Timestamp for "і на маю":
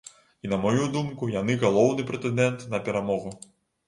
0.47-0.85